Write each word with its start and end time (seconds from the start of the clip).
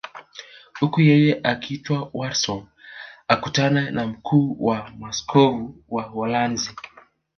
Huku 0.79 1.01
yeye 1.01 1.39
akiitwa 1.43 2.09
Warsaw 2.13 2.61
akutane 3.27 3.91
na 3.91 4.07
mkuu 4.07 4.55
wa 4.59 4.91
maaskofu 4.99 5.75
wa 5.89 6.07
Uholanzi 6.09 6.71